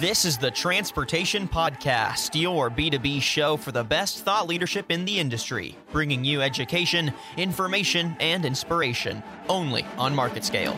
[0.00, 5.20] This is the Transportation Podcast, your B2B show for the best thought leadership in the
[5.20, 10.76] industry, bringing you education, information, and inspiration only on Market Scale.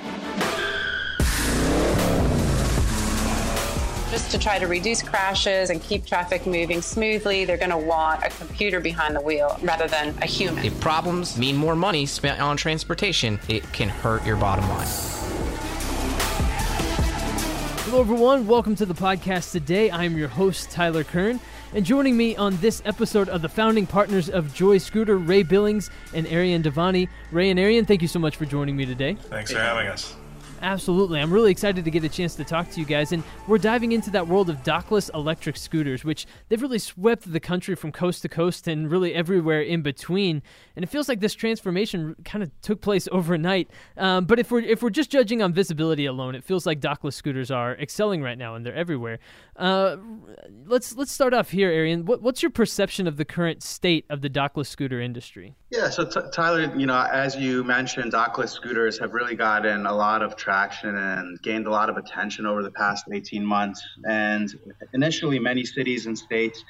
[4.11, 8.23] Just to try to reduce crashes and keep traffic moving smoothly, they're going to want
[8.23, 10.63] a computer behind the wheel rather than a human.
[10.63, 15.16] If problems mean more money spent on transportation, it can hurt your bottom line.
[17.87, 18.49] Hello, everyone.
[18.49, 19.91] Welcome to the podcast today.
[19.91, 21.39] I am your host, Tyler Kern.
[21.73, 25.89] And joining me on this episode of the founding partners of Joy Scooter, Ray Billings
[26.13, 27.09] and Arian Devani.
[27.31, 29.15] Ray and Arian, thank you so much for joining me today.
[29.15, 30.17] Thanks for having us.
[30.63, 31.21] Absolutely.
[31.21, 33.13] I'm really excited to get a chance to talk to you guys.
[33.13, 37.41] And we're diving into that world of dockless electric scooters, which they've really swept the
[37.41, 40.43] country from coast to coast and really everywhere in between.
[40.75, 43.71] And it feels like this transformation kind of took place overnight.
[43.97, 47.15] Um, but if we're if we're just judging on visibility alone, it feels like dockless
[47.15, 49.19] scooters are excelling right now and they're everywhere.
[49.57, 49.97] Uh,
[50.67, 52.05] let's let's start off here, Arian.
[52.05, 55.57] What, what's your perception of the current state of the dockless scooter industry?
[55.71, 59.95] Yeah, so t- Tyler, you know, as you mentioned, dockless scooters have really gotten a
[59.95, 63.83] lot of traction and gained a lot of attention over the past 18 months.
[64.09, 64.49] And
[64.93, 66.65] initially, many cities and states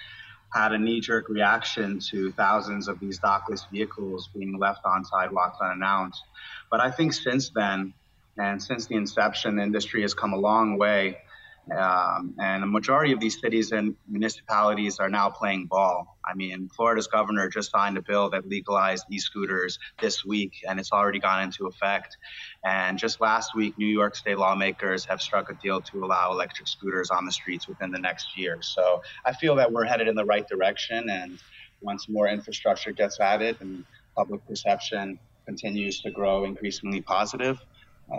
[0.54, 5.58] had a knee jerk reaction to thousands of these dockless vehicles being left on sidewalks
[5.60, 6.22] unannounced.
[6.70, 7.92] But I think since then,
[8.38, 11.18] and since the inception, the industry has come a long way.
[11.70, 16.16] Um, and a majority of these cities and municipalities are now playing ball.
[16.24, 20.92] I mean, Florida's governor just signed a bill that legalized e-scooters this week, and it's
[20.92, 22.16] already gone into effect.
[22.64, 26.68] And just last week, New York State lawmakers have struck a deal to allow electric
[26.68, 28.58] scooters on the streets within the next year.
[28.60, 31.10] So I feel that we're headed in the right direction.
[31.10, 31.38] And
[31.80, 33.84] once more infrastructure gets added and
[34.16, 37.60] public perception continues to grow increasingly positive,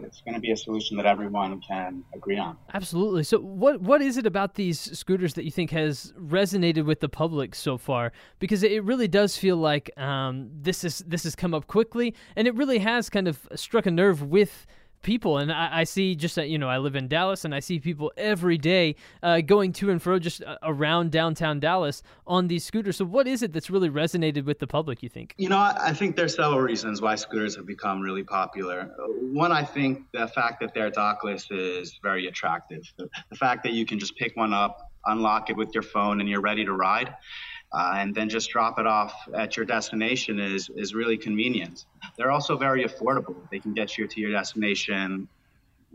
[0.04, 2.58] it's going to be a solution that everyone can agree on.
[2.74, 3.24] Absolutely.
[3.24, 7.10] So, what what is it about these scooters that you think has resonated with the
[7.10, 8.12] public so far?
[8.40, 12.48] Because it really does feel like um, this is this has come up quickly, and
[12.48, 14.66] it really has kind of struck a nerve with
[15.08, 17.62] people and I, I, see just that you know i live in dallas and i
[17.62, 22.50] see people every day uh, going to and fro just uh, around downtown dallas on
[22.50, 22.98] these scooters.
[22.98, 25.34] So what is it that's really resonated with the public you think?
[25.38, 25.60] You know
[25.92, 28.92] i think there's several reasons why scooters have become really popular.
[29.44, 32.84] One i think the fact that they're dockless is very attractive.
[32.98, 36.20] The, the fact that you can just pick one up unlock it with your phone
[36.20, 37.16] and you're ready to ride
[37.74, 41.86] uh, and then just drop it off at your destination is is really convenient.
[42.18, 43.36] They're also very affordable.
[43.52, 45.28] They can get you to your destination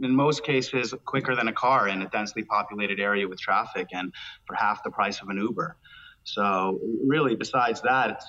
[0.02, 4.12] in most cases quicker than a car in a densely populated area with traffic and
[4.46, 5.76] for half the price of an Uber.
[6.24, 8.22] So really, besides that,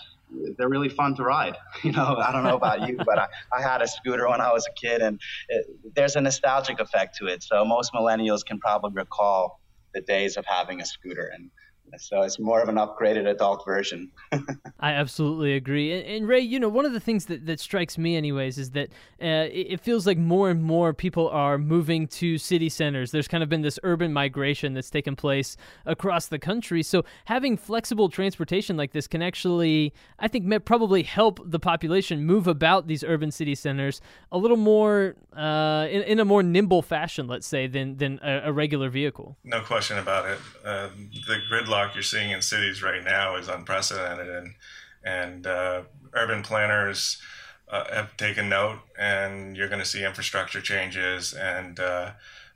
[0.58, 1.58] they're really fun to ride.
[1.84, 4.52] You know, I don't know about you, but I, I had a scooter when I
[4.52, 5.66] was a kid, and it,
[5.96, 7.44] there's a nostalgic effect to it.
[7.44, 9.60] So most millennials can probably recall
[9.94, 11.52] the days of having a scooter, and
[11.98, 14.12] so it's more of an upgraded adult version.
[14.80, 15.94] I absolutely agree.
[15.94, 18.72] And, and, Ray, you know, one of the things that, that strikes me, anyways, is
[18.72, 18.90] that
[19.22, 23.12] uh, it, it, feels like more and more people are moving to city centers.
[23.12, 26.84] There's kind of been this urban migration that's taken place across the country.
[26.84, 32.48] So having flexible transportation like this can actually, I think, probably help the population move
[32.48, 34.02] about these urban city centers
[34.32, 38.44] a little more uh, in, in, a more nimble fashion, let's say, than than a,
[38.46, 39.38] a regular vehicle.
[39.44, 40.40] No question about it.
[40.64, 40.90] Uh,
[41.28, 44.56] the gridlock you're seeing in cities right now is unprecedented, and
[45.04, 45.82] and uh,
[46.14, 47.22] urban planners
[47.70, 52.12] uh, have taken note, and you're going to see infrastructure changes, and uh,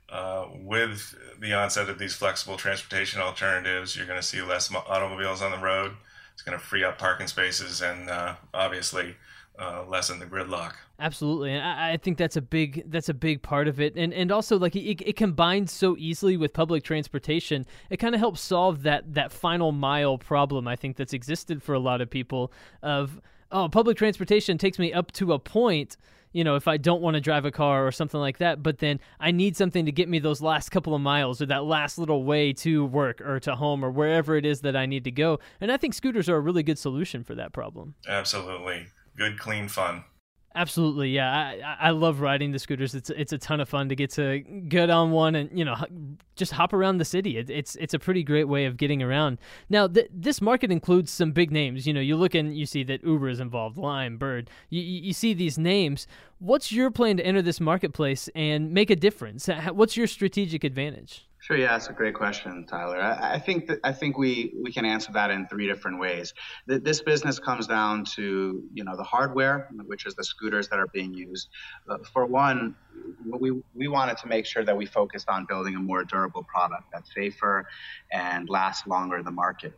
[0.08, 5.42] uh, with the onset of these flexible transportation alternatives, you're going to see less automobiles
[5.42, 5.92] on the road.
[6.32, 9.16] It's going to free up parking spaces, and uh, obviously
[9.88, 10.74] lessen the gridlock.
[11.00, 14.12] Absolutely, and I, I, think that's a big that's a big part of it, and
[14.12, 17.66] and also like it, it combines so easily with public transportation.
[17.88, 21.72] It kind of helps solve that that final mile problem I think that's existed for
[21.72, 22.52] a lot of people.
[22.82, 23.20] Of
[23.52, 25.96] oh, public transportation takes me up to a point.
[26.32, 28.78] You know, if I don't want to drive a car or something like that, but
[28.78, 31.96] then I need something to get me those last couple of miles or that last
[31.96, 35.12] little way to work or to home or wherever it is that I need to
[35.12, 35.38] go.
[35.60, 37.94] And I think scooters are a really good solution for that problem.
[38.08, 40.04] Absolutely good, clean fun.
[40.54, 41.30] Absolutely, yeah.
[41.30, 42.94] I, I love riding the scooters.
[42.94, 45.76] It's it's a ton of fun to get to get on one and you know
[46.36, 47.36] just hop around the city.
[47.36, 49.38] It, it's it's a pretty great way of getting around.
[49.68, 51.86] Now th- this market includes some big names.
[51.86, 54.50] You know, you look and you see that Uber is involved, Lime, Bird.
[54.70, 56.06] You you see these names.
[56.38, 59.48] What's your plan to enter this marketplace and make a difference?
[59.72, 61.27] What's your strategic advantage?
[61.40, 61.56] Sure.
[61.56, 63.00] Yeah, that's a great question, Tyler.
[63.00, 66.34] I, I, think that I think we we can answer that in three different ways.
[66.66, 70.88] this business comes down to you know the hardware, which is the scooters that are
[70.88, 71.48] being used.
[71.88, 72.74] Uh, for one,
[73.24, 76.84] we we wanted to make sure that we focused on building a more durable product
[76.92, 77.66] that's safer
[78.12, 79.74] and lasts longer in the market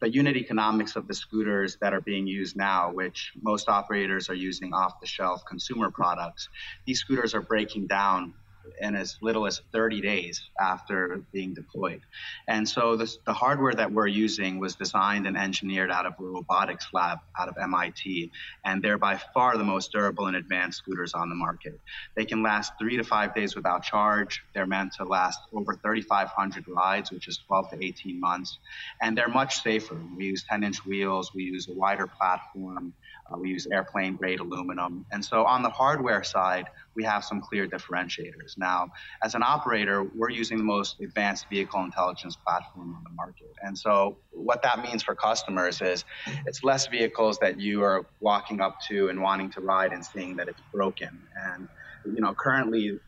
[0.00, 4.34] the unit economics of the scooters that are being used now, which most operators are
[4.34, 6.48] using off the shelf consumer products,
[6.86, 8.32] these scooters are breaking down
[8.80, 12.00] in as little as 30 days after being deployed.
[12.46, 16.22] And so this, the hardware that we're using was designed and engineered out of a
[16.22, 18.30] robotics lab out of MIT,
[18.64, 21.80] and they're by far the most durable and advanced scooters on the market.
[22.16, 24.42] They can last three to five days without charge.
[24.54, 28.58] They're meant to last over 3,500 rides, which is 12 to 18 months,
[29.00, 29.96] and they're much safer.
[30.16, 32.92] We use 10 inch wheels, we use a wider platform.
[33.30, 35.04] Uh, we use airplane grade aluminum.
[35.12, 36.66] And so on the hardware side,
[36.98, 38.58] we have some clear differentiators.
[38.58, 38.88] Now,
[39.22, 43.52] as an operator, we're using the most advanced vehicle intelligence platform on the market.
[43.62, 46.04] And so what that means for customers is
[46.44, 50.34] it's less vehicles that you are walking up to and wanting to ride and seeing
[50.36, 51.22] that it's broken.
[51.54, 51.68] And,
[52.04, 52.98] you know, currently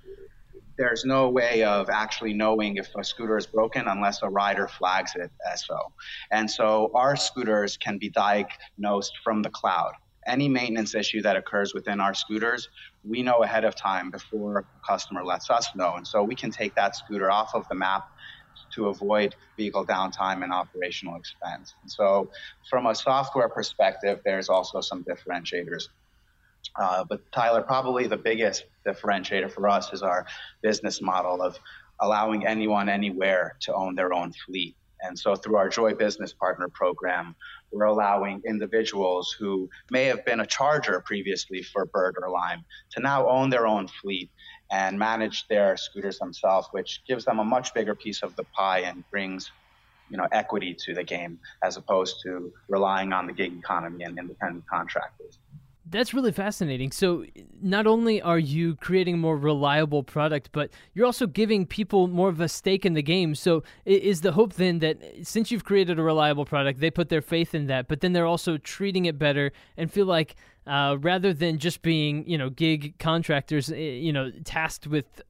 [0.79, 5.13] there's no way of actually knowing if a scooter is broken unless a rider flags
[5.17, 5.79] it as so.
[6.31, 9.93] And so our scooters can be diagnosed from the cloud
[10.27, 12.69] any maintenance issue that occurs within our scooters,
[13.05, 15.95] we know ahead of time before a customer lets us know.
[15.95, 18.09] And so we can take that scooter off of the map
[18.75, 21.75] to avoid vehicle downtime and operational expense.
[21.83, 22.31] And so,
[22.69, 25.85] from a software perspective, there's also some differentiators.
[26.77, 30.27] Uh, but Tyler, probably the biggest differentiator for us is our
[30.63, 31.59] business model of
[32.01, 34.77] allowing anyone anywhere to own their own fleet.
[35.03, 37.35] And so through our Joy Business Partner program,
[37.73, 43.01] we're allowing individuals who may have been a charger previously for Bird or Lime to
[43.01, 44.31] now own their own fleet
[44.71, 48.81] and manage their scooters themselves, which gives them a much bigger piece of the pie
[48.81, 49.51] and brings
[50.09, 54.19] you know equity to the game as opposed to relying on the gig economy and
[54.19, 55.39] independent contractors.
[55.91, 56.93] That's really fascinating.
[56.93, 57.25] So,
[57.61, 62.29] not only are you creating a more reliable product, but you're also giving people more
[62.29, 63.35] of a stake in the game.
[63.35, 67.23] So, is the hope then that since you've created a reliable product, they put their
[67.23, 71.33] faith in that, but then they're also treating it better and feel like uh, rather
[71.33, 75.23] than just being, you know, gig contractors, eh, you know, tasked with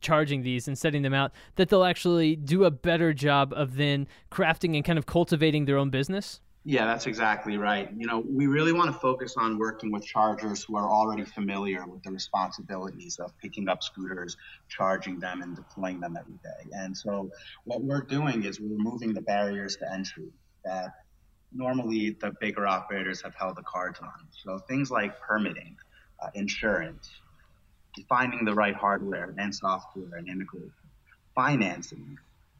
[0.00, 4.06] charging these and setting them out, that they'll actually do a better job of then
[4.30, 6.40] crafting and kind of cultivating their own business?
[6.66, 7.90] Yeah, that's exactly right.
[7.94, 11.86] You know, we really want to focus on working with chargers who are already familiar
[11.86, 14.34] with the responsibilities of picking up scooters,
[14.70, 16.70] charging them, and deploying them every day.
[16.72, 17.30] And so,
[17.64, 20.32] what we're doing is we're removing the barriers to entry
[20.64, 20.88] that
[21.52, 24.26] normally the bigger operators have held the cards on.
[24.32, 25.76] So, things like permitting,
[26.22, 27.10] uh, insurance,
[28.08, 30.72] finding the right hardware and software and integration,
[31.34, 32.16] financing,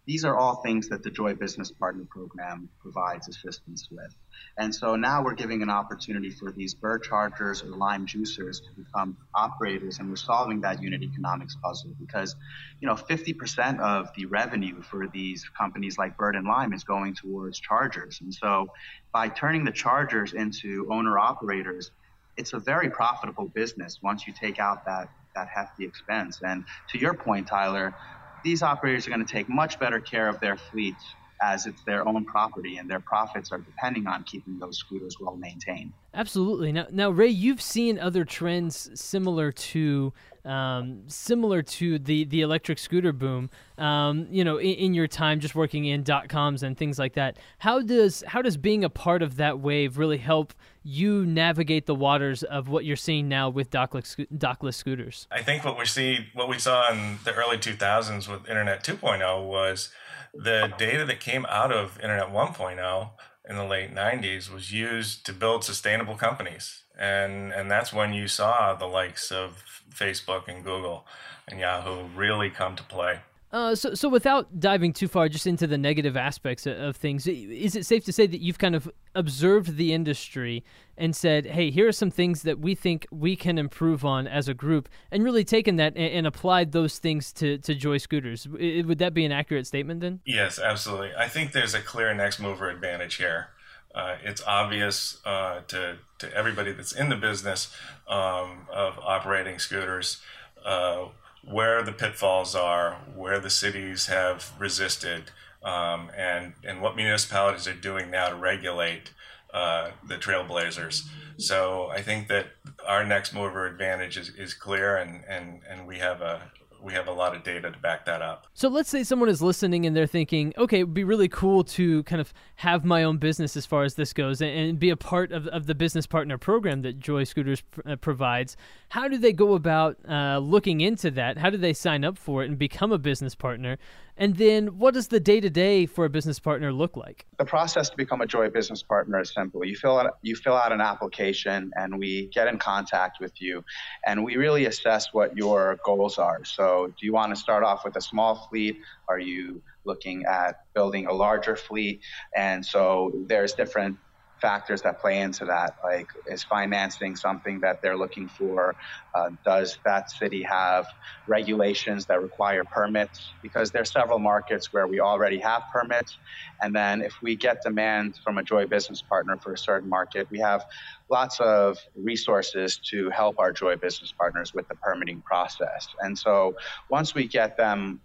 [0.06, 4.14] these are all things that the Joy Business Partner Program provides assistance with.
[4.58, 8.70] And so now we're giving an opportunity for these bird chargers or lime juicers to
[8.76, 12.36] become operators, and we're solving that unit economics puzzle because,
[12.80, 17.14] you know, 50% of the revenue for these companies like Bird and Lime is going
[17.14, 18.20] towards chargers.
[18.20, 18.68] And so
[19.12, 21.90] by turning the chargers into owner operators,
[22.36, 26.40] it's a very profitable business once you take out that that hefty expense.
[26.42, 27.94] And to your point, Tyler,
[28.44, 32.06] these operators are going to take much better care of their fleets as it's their
[32.06, 35.92] own property and their profits are depending on keeping those scooters well maintained.
[36.14, 36.72] Absolutely.
[36.72, 40.12] Now, now Ray, you've seen other trends similar to
[40.44, 43.48] um, similar to the the electric scooter boom.
[43.78, 47.14] Um, you know, in, in, your time just working in dot coms and things like
[47.14, 47.38] that.
[47.58, 51.94] How does how does being a part of that wave really help you navigate the
[51.94, 55.26] waters of what you're seeing now with dockless dockless scooters?
[55.30, 59.46] I think what we see, what we saw in the early 2000s with Internet 2.0
[59.46, 59.90] was
[60.36, 63.10] the data that came out of Internet 1.0
[63.48, 66.82] in the late 90s was used to build sustainable companies.
[66.98, 71.06] And, and that's when you saw the likes of Facebook and Google
[71.46, 73.20] and Yahoo really come to play.
[73.54, 77.76] Uh, so, so without diving too far just into the negative aspects of things, is
[77.76, 80.64] it safe to say that you've kind of observed the industry
[80.98, 84.48] and said, "Hey, here are some things that we think we can improve on as
[84.48, 88.48] a group," and really taken that and, and applied those things to to Joy Scooters?
[88.48, 90.18] Would that be an accurate statement then?
[90.26, 91.12] Yes, absolutely.
[91.16, 93.50] I think there's a clear next mover advantage here.
[93.94, 97.72] Uh, it's obvious uh, to to everybody that's in the business
[98.08, 100.20] um, of operating scooters
[100.64, 101.04] uh,
[101.46, 105.30] where the pitfalls are, where the cities have resisted,
[105.62, 109.12] um, and and what municipalities are doing now to regulate
[109.52, 111.06] uh, the trailblazers.
[111.36, 112.46] So I think that
[112.86, 116.50] our next mover advantage is, is clear, and, and, and we have a
[116.84, 118.46] we have a lot of data to back that up.
[118.52, 122.02] So let's say someone is listening and they're thinking, okay, it'd be really cool to
[122.02, 125.32] kind of have my own business as far as this goes and, be a part
[125.32, 128.56] of, of the business partner program that Joy Scooters pr- uh, provides.
[128.90, 131.38] How do they go about uh, looking into that?
[131.38, 133.78] How do they sign up for it and become a business partner?
[134.16, 137.26] And then what does the day to day for a business partner look like?
[137.38, 139.64] The process to become a Joy business partner is simple.
[139.64, 143.64] You fill out you fill out an application and we get in contact with you
[144.06, 146.44] and we really assess what your goals are.
[146.44, 148.78] So do you want to start off with a small fleet?
[149.08, 152.00] Are you looking at building a larger fleet?
[152.36, 153.98] And so there's different
[154.44, 155.72] factors that play into that.
[155.82, 158.76] Like, is financing something that they're looking for?
[159.14, 160.84] Uh, does that city have
[161.26, 163.36] regulations that require permits?
[163.42, 166.18] Because there's several markets where we already have permits,
[166.60, 170.28] and then if we get demand from a Joy business partner for a certain market,
[170.30, 170.62] we have
[171.10, 175.86] lots of resources to help our Joy business partners with the permitting process.
[176.00, 176.54] And so
[176.90, 178.02] once we get them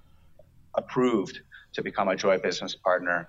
[0.77, 1.41] approved
[1.73, 3.27] to become a Joy business partner,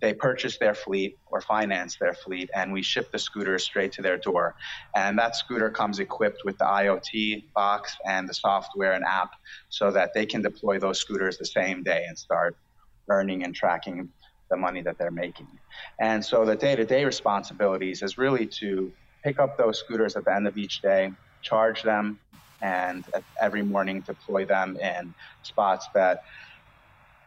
[0.00, 4.02] they purchase their fleet or finance their fleet, and we ship the scooter straight to
[4.02, 4.54] their door.
[4.94, 9.30] And that scooter comes equipped with the IoT box and the software and app
[9.68, 12.56] so that they can deploy those scooters the same day and start
[13.10, 14.08] earning and tracking
[14.50, 15.48] the money that they're making.
[16.00, 18.92] And so the day to day responsibilities is really to
[19.24, 21.10] pick up those scooters at the end of each day,
[21.42, 22.18] charge them,
[22.62, 23.04] and
[23.40, 26.20] every morning deploy them in spots that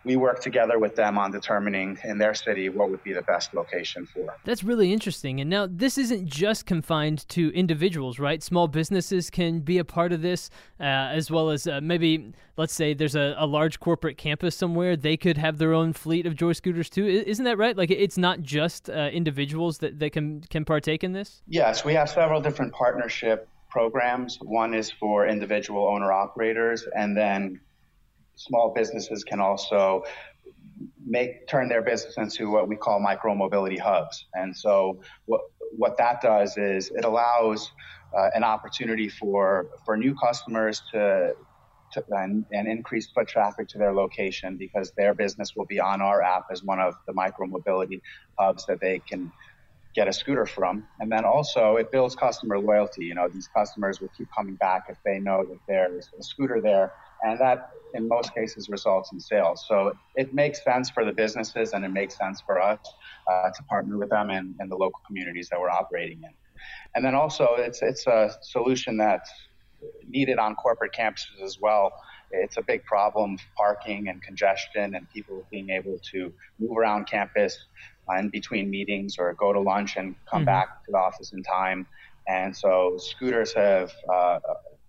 [0.04, 3.54] we work together with them on determining in their city what would be the best
[3.54, 4.36] location for.
[4.46, 5.40] That's really interesting.
[5.42, 8.42] And now this isn't just confined to individuals, right?
[8.42, 12.74] Small businesses can be a part of this, uh, as well as uh, maybe, let's
[12.74, 14.96] say, there's a, a, large corporate campus somewhere.
[14.96, 17.06] They could have their own fleet of Joy scooters too.
[17.06, 17.78] Isn't that right?
[17.78, 21.42] Like it's not just uh, individuals that, that can can partake in this.
[21.48, 24.38] Yes, we have several different partnership programs.
[24.42, 27.60] One is for individual owner operators, and then
[28.36, 30.04] small businesses can also
[31.06, 34.26] make turn their business into what we call micro mobility hubs.
[34.34, 35.42] And so what
[35.78, 37.70] what that does is it allows
[38.18, 41.34] uh, an opportunity for for new customers to
[41.94, 46.02] to, and, and increase foot traffic to their location because their business will be on
[46.02, 48.02] our app as one of the micro mobility
[48.40, 49.32] hubs that they can
[49.94, 50.86] get a scooter from.
[51.00, 53.04] And then also it builds customer loyalty.
[53.04, 56.62] You know, these customers will keep coming back if they know that there's a scooter
[56.62, 59.66] there and that in most cases results in sales.
[59.68, 62.80] So it makes sense for the businesses and it makes sense for us
[63.30, 66.32] uh, to partner with them in, in the local communities that we're operating in.
[66.96, 69.32] And then also it's it's a solution that's
[70.08, 71.92] needed on corporate campuses as well.
[72.32, 77.66] It's a big problem, parking and congestion and people being able to move around campus
[78.18, 80.46] in between meetings or go to lunch and come mm-hmm.
[80.46, 81.88] back to the office in time.
[82.28, 84.40] And so scooters have uh,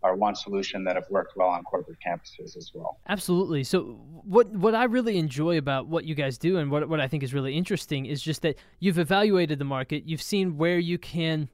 [0.02, 2.98] are one solution that have worked well on corporate campuses as well.
[3.08, 3.64] Absolutely.
[3.64, 7.08] So what what I really enjoy about what you guys do and what what I
[7.08, 10.98] think is really interesting is just that you've evaluated the market, you've seen where you
[10.98, 11.48] can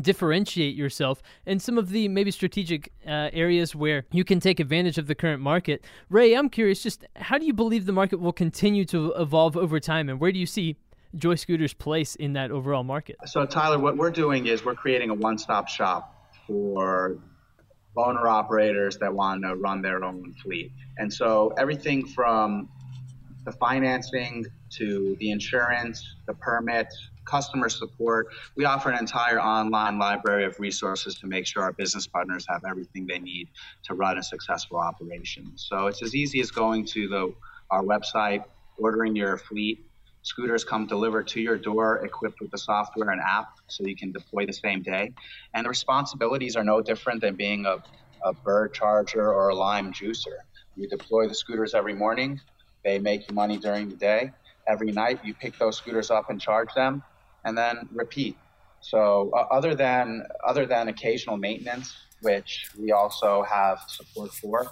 [0.00, 4.98] differentiate yourself and some of the maybe strategic uh, areas where you can take advantage
[4.98, 5.84] of the current market.
[6.10, 9.78] Ray, I'm curious just how do you believe the market will continue to evolve over
[9.78, 10.76] time and where do you see
[11.14, 13.16] Joy Scooter's place in that overall market?
[13.26, 16.12] So Tyler, what we're doing is we're creating a one-stop shop
[16.46, 17.18] for
[17.96, 20.72] owner operators that want to run their own fleet.
[20.98, 22.68] And so everything from
[23.44, 30.44] the financing to the insurance, the permits, customer support, we offer an entire online library
[30.44, 33.48] of resources to make sure our business partners have everything they need
[33.84, 35.52] to run a successful operation.
[35.56, 37.34] So it's as easy as going to the
[37.70, 38.44] our website,
[38.78, 39.84] ordering your fleet,
[40.26, 44.10] Scooters come delivered to your door equipped with the software and app so you can
[44.10, 45.12] deploy the same day.
[45.54, 47.76] And the responsibilities are no different than being a,
[48.24, 50.38] a bird charger or a lime juicer.
[50.74, 52.40] You deploy the scooters every morning,
[52.84, 54.32] they make you money during the day.
[54.66, 57.04] Every night, you pick those scooters up and charge them,
[57.44, 58.36] and then repeat.
[58.80, 64.66] So, uh, other than other than occasional maintenance, which we also have support for,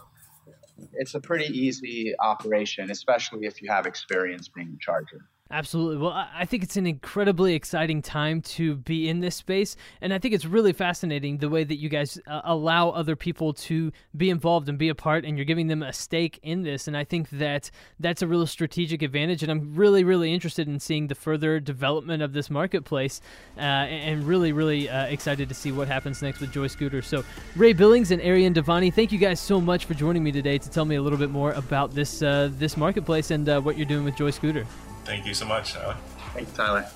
[0.94, 5.28] it's a pretty easy operation, especially if you have experience being a charger.
[5.54, 5.98] Absolutely.
[5.98, 9.76] Well, I think it's an incredibly exciting time to be in this space.
[10.00, 13.52] And I think it's really fascinating the way that you guys uh, allow other people
[13.52, 16.88] to be involved and be a part, and you're giving them a stake in this.
[16.88, 17.70] And I think that
[18.00, 19.44] that's a real strategic advantage.
[19.44, 23.20] And I'm really, really interested in seeing the further development of this marketplace
[23.56, 27.00] uh, and really, really uh, excited to see what happens next with Joy Scooter.
[27.00, 27.22] So,
[27.54, 30.68] Ray Billings and Arian Devani, thank you guys so much for joining me today to
[30.68, 33.86] tell me a little bit more about this, uh, this marketplace and uh, what you're
[33.86, 34.66] doing with Joy Scooter.
[35.04, 35.96] Thank you so much, Tyler.
[36.32, 36.88] Thanks, Tyler.